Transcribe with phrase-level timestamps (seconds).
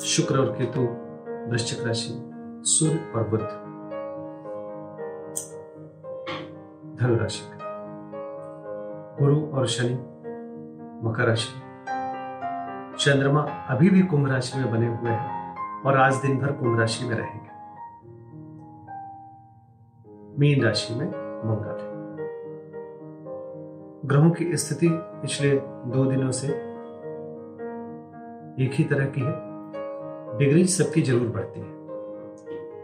[0.00, 0.80] शुक्र और केतु,
[1.50, 2.30] वृश्चिक राशि,
[2.64, 3.44] सूर्य और बुद्ध
[7.00, 7.50] धनु राशि
[9.20, 9.94] गुरु और शनि,
[11.08, 11.58] मकर राशि।
[12.98, 17.04] चंद्रमा अभी भी कुंभ राशि में बने हुए हैं और आज दिन भर कुंभ राशि
[17.04, 17.50] में रहेंगे।
[20.38, 21.06] मीन राशि में
[21.44, 21.90] मंगल।
[24.08, 26.48] ग्रहों की स्थिति पिछले दो दिनों से
[28.64, 29.49] एक ही तरह की है।
[30.40, 31.66] डिग्री सबकी ज़रूर बढ़ती है।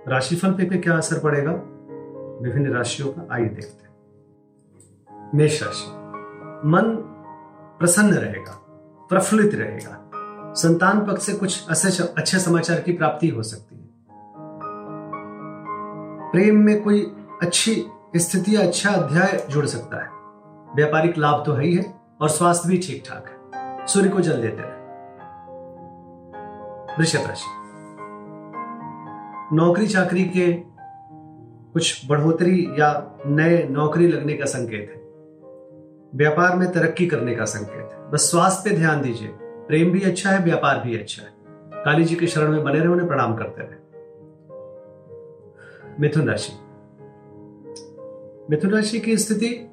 [0.09, 1.53] राशिफल पे, पे क्या असर पड़ेगा?
[2.43, 5.87] विभिन्न राशियों का आइए देखते हैं। मेष राशि।
[6.69, 6.95] मन
[7.79, 8.53] प्रसन्न रहेगा
[9.09, 10.11] प्रफुल्लित रहेगा।
[10.57, 13.89] संतान पक्ष से कुछ अच्छे समाचार की प्राप्ति हो सकती है।
[16.33, 17.03] प्रेम में कोई
[17.43, 20.11] अच्छी स्थिति या अच्छा अध्याय जुड़ सकता है।
[20.77, 24.43] व्यापारिक लाभ तो है ही है और स्वास्थ्य भी ठीक ठाक है। सूर्य को जल
[24.43, 24.86] देते रहे।
[26.99, 27.47] वृषभ राशि
[29.57, 30.53] नौकरी चाकरी के
[31.73, 35.03] कुछ बढ़ोतरी या नए नौकरी लगने का संकेत है।
[36.15, 40.31] व्यापार में तरक्की करने का संकेत है। बस स्वास्थ्य पे ध्यान दीजिए। प्रेम भी अच्छा
[40.31, 41.33] है, व्यापार भी अच्छा है।
[41.85, 43.81] काली जी के शरण में बने रहे, उन्हें प्रणाम करते रहे।
[46.01, 46.53] मिथुन राशि।
[48.51, 49.71] मिथुन राशि की स्थिति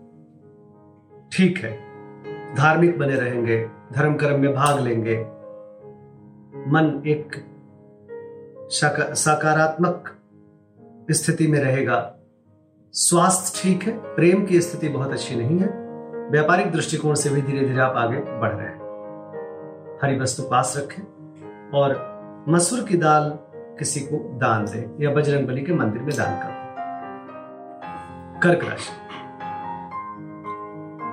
[1.32, 1.80] ठीक है।
[2.56, 5.43] धार्मिक बने रहेंगे, धर्म कर्म में भाग लेंगे।
[6.54, 7.36] मन एक
[9.16, 10.10] सकारात्मक
[11.12, 12.16] स्थिति में रहेगा।
[12.94, 15.68] स्वास्थ्य ठीक है, प्रेम की स्थिति बहुत अच्छी नहीं है।
[16.32, 18.80] व्यापारिक दृष्टिकोण से भी धीरे धीरे आप आगे बढ़ रहे हैं।
[20.04, 21.04] हरी वस्तु पास रखें
[21.72, 23.30] और मसूर की दाल
[23.80, 26.62] किसी को दान दें या बजरंग बली के मंदिर में दान कर
[28.40, 28.92] कर्क राशि।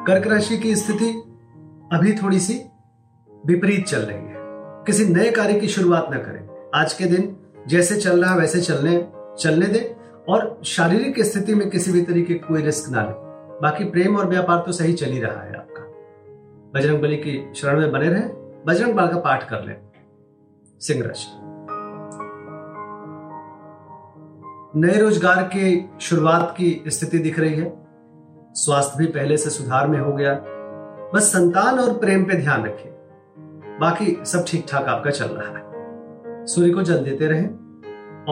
[0.07, 1.11] कर्क राशि की स्थिति
[1.93, 2.63] अभी थोड़ी सी
[3.47, 4.40] विपरीत चल रही है।
[4.91, 7.37] किसी नए कार्य की शुरुआत न करें। आज के दिन
[7.69, 8.95] जैसे चल रहा है वैसे चलने
[9.41, 13.13] चलने दें और शारीरिक स्थिति में किसी भी तरीके कोई रिस्क ना लें।
[13.63, 15.85] बाकी प्रेम और व्यापार तो सही चल ही रहा है आपका।
[16.75, 18.29] बजरंग बली की शरण में बने रहें,
[18.67, 19.77] बजरंग बाल का पाठ कर ले।
[20.81, 21.31] सिंह राशि
[24.77, 27.73] नए रोज़गार की शुरुआत की स्थिति दिख रही है।
[28.57, 30.35] स्वास्थ्य भी पहले से सुधार में हो गया।
[31.15, 32.90] बस संतान और प्रेम पे ध्यान रखिए
[33.81, 35.71] बाकी सब ठीक ठाक आपका चल रहा है।
[36.47, 37.47] सूर्य को जल देते रहे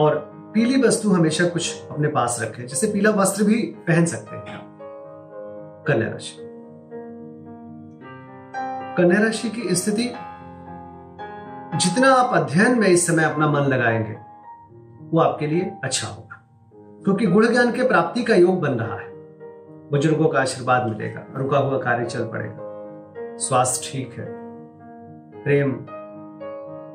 [0.01, 4.69] और पीली वस्तु हमेशा कुछ अपने पास रखें जैसे पीला वस्त्र भी पहन सकते हैं
[5.87, 6.37] कन्या राशि।
[8.97, 10.03] कन्या राशि की स्थिति,
[11.77, 14.17] जितना आप अध्ययन में इस समय अपना मन लगाएँगे,
[15.11, 19.09] वो आपके लिए अच्छा होगा। क्योंकि गुण ज्ञान के प्राप्ति का योग बन रहा है।
[19.91, 22.57] बुज़ुर्गों का आशीर्वाद मिलेगा, रुका हुआ कार्य चल पड़ेगा।
[23.37, 24.38] स्वास्थ्य ठीक है।
[25.43, 25.71] प्रेम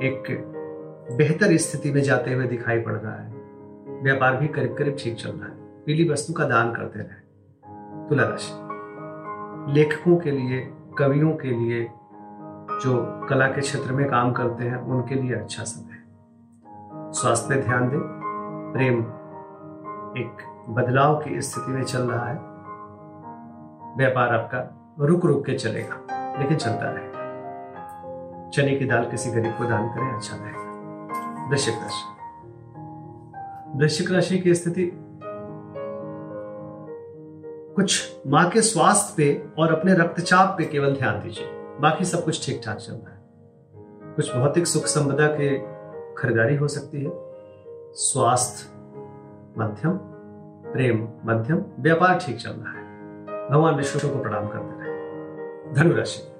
[0.03, 0.51] एक
[1.17, 3.33] बेहतर स्थिति में जाते हुए दिखाई पड़ रहा है।
[4.03, 7.25] व्यापार भी करीब करीब ठीक चल रहा है। पीली वस्तु का दान करते रहे।
[8.09, 8.53] तुला राशि।
[9.73, 11.85] लेखकों के लिए, कवियों के लिए,
[12.83, 16.05] जो कला के क्षेत्र में काम करते हैं, उनके लिए अच्छा समय है।
[17.13, 18.01] स्वास्थ्य पे ध्यान दें।
[18.75, 18.99] प्रेम
[20.23, 22.37] एक बदलाव की स्थिति में चल रहा है।
[23.97, 25.97] व्यापार आपका रुक रुक के चलेगा,
[26.39, 27.14] लेकिन चलता रहेगा
[28.55, 32.13] चने की दाल किसी गरीब को दान करें अच्छा रहेगा। वृश्चिक राशि।
[33.79, 34.91] वृश्चिक राशि की स्थिति,
[37.77, 41.47] कुछ माँ के स्वास्थ्य पे और अपने रक्तचाप पे केवल ध्यान दीजिए।
[41.81, 43.23] बाकी सब कुछ ठीक ठाक चल रहा है।
[44.15, 45.59] कुछ भौतिक सुख संपदा के
[46.15, 47.11] खरीदारी हो सकती है।
[47.95, 48.69] स्वास्थ्य
[49.59, 49.93] मध्यम,
[50.73, 52.85] प्रेम मध्यम, व्यापार ठीक चल रहा है।
[53.51, 56.34] भगवान विष्णु को प्रणाम करते रहे। धनुराशि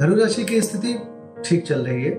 [0.00, 0.98] धनुराशि की स्थिति
[1.44, 2.10] ठीक चल रही है।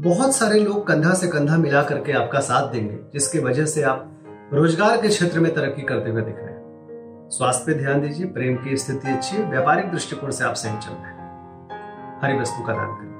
[0.00, 4.06] बहुत सारे लोग कंधा से कंधा मिला करके आपका साथ देंगे, जिसकी वजह से आप
[4.52, 8.56] रोज़गार के क्षेत्र में तरक्की करते हुए दिख रहे हैं। स्वास्थ्य पे ध्यान दीजिए, प्रेम
[8.56, 11.18] की स्थिति अच्छी है, व्यापारिक दृष्टिकोण से आप सही चल रहे हैं।
[12.22, 13.10] हरी वस्तु का दान करें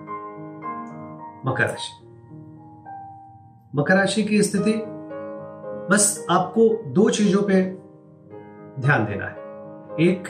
[1.47, 1.93] मकर राशि।
[3.77, 4.73] मकर राशि की स्थिति,
[5.95, 7.63] बस आपको दो चीज़ों पे
[8.81, 9.35] ध्यान देना है।
[10.09, 10.29] एक,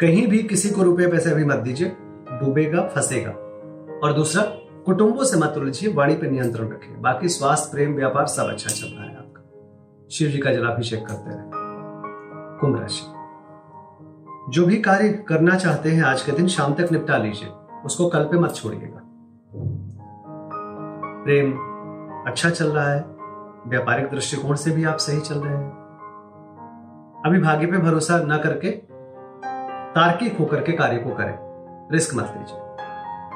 [0.00, 1.96] कहीं भी किसी को रुपए पैसे भी मत दीजिए।
[2.40, 3.30] डूबेगा, फंसेगा।
[4.04, 4.42] और दूसरा,
[4.86, 8.96] कुटुंबों से मत उलझिए, वाणी पर नियंत्रण रखिए। बाकी स्वास्थ्य, प्रेम, व्यापार सब अच्छा चल
[8.96, 9.42] रहा है आपका।
[10.10, 11.42] शिव जी का जलाभिषेक करते रहे
[12.58, 13.02] कुंभ राशि।
[14.48, 17.48] जो भी कार्य करना चाहते हैं आज के दिन, शाम तक निपटा लीजिए।
[17.84, 19.00] उसको कल पे मत छोड़िएगा।
[21.24, 21.52] प्रेम
[22.26, 23.04] अच्छा चल रहा है।
[23.66, 25.78] व्यापारिक दृष्टिकोण से भी आप सही चल रहे हैं।
[27.26, 28.70] अभी भाग्य पे भरोसा न करके
[29.94, 31.47] तार्किक होकर के कार्य को करें।
[31.92, 32.58] रिस्क मत लीजिए।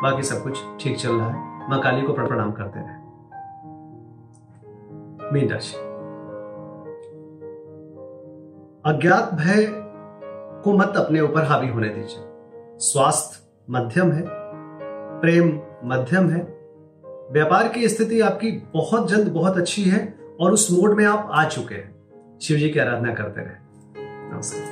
[0.03, 3.03] बाकी सब कुछ ठीक चल रहा है। माँ काली को प्रणाम करते रहे
[5.33, 5.77] मीन राशि
[8.87, 9.67] अज्ञात भय
[10.65, 12.25] को मत अपने ऊपर हावी होने दीजिए।
[12.79, 14.25] स्वास्थ्य मध्यम है,
[15.21, 16.41] प्रेम मध्यम है।
[17.31, 21.45] व्यापार की स्थिति आपकी बहुत जल्द बहुत अच्छी है और उस मोड में आप आ
[21.45, 23.55] चुके हैं। शिव जी की आराधना करते रहे।
[24.31, 24.72] नमस्कार।